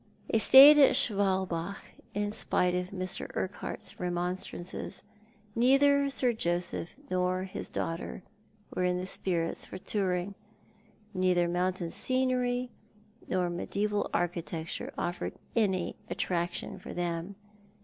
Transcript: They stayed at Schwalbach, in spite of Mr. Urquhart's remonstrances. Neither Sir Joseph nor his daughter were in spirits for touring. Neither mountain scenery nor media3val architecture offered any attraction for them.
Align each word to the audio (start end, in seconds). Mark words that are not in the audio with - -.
They 0.31 0.39
stayed 0.39 0.79
at 0.79 0.95
Schwalbach, 0.95 1.77
in 2.15 2.31
spite 2.31 2.73
of 2.73 2.89
Mr. 2.89 3.29
Urquhart's 3.35 3.99
remonstrances. 3.99 5.03
Neither 5.53 6.09
Sir 6.09 6.33
Joseph 6.33 6.95
nor 7.11 7.43
his 7.43 7.69
daughter 7.69 8.23
were 8.73 8.83
in 8.83 9.05
spirits 9.05 9.67
for 9.67 9.77
touring. 9.77 10.33
Neither 11.13 11.47
mountain 11.47 11.91
scenery 11.91 12.71
nor 13.27 13.47
media3val 13.51 14.09
architecture 14.11 14.91
offered 14.97 15.33
any 15.55 15.95
attraction 16.09 16.79
for 16.79 16.95
them. 16.95 17.35